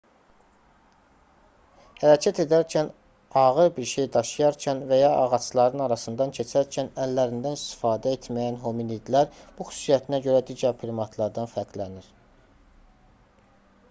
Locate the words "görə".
10.29-10.43